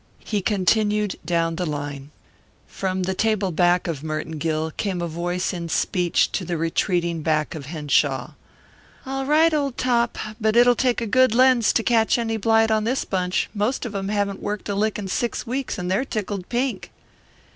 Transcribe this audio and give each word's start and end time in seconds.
He 0.25 0.41
continued 0.41 1.17
down 1.23 1.57
the 1.57 1.65
line. 1.67 2.09
From 2.65 3.03
the 3.03 3.13
table 3.13 3.51
back 3.51 3.85
of 3.85 4.01
Merton 4.03 4.39
Gill 4.39 4.71
came 4.71 4.99
a 4.99 5.07
voice 5.07 5.53
in 5.53 5.69
speech 5.69 6.31
to 6.31 6.43
the 6.43 6.57
retreating 6.57 7.21
back 7.21 7.53
of 7.53 7.67
Henshaw: 7.67 8.31
"All 9.05 9.27
right, 9.27 9.53
old 9.53 9.77
top, 9.77 10.17
but 10.41 10.55
it'll 10.55 10.73
take 10.73 11.01
a 11.01 11.05
good 11.05 11.35
lens 11.35 11.71
to 11.73 11.83
catch 11.83 12.17
any 12.17 12.37
blight 12.37 12.71
on 12.71 12.83
this 12.83 13.05
bunch 13.05 13.47
most 13.53 13.85
of 13.85 13.93
'em 13.93 14.07
haven't 14.09 14.41
worked 14.41 14.67
a 14.69 14.73
lick 14.73 14.97
in 14.97 15.07
six 15.07 15.45
weeks, 15.45 15.77
and 15.77 15.91
they're 15.91 16.03
tickled 16.03 16.49
pink." 16.49 16.89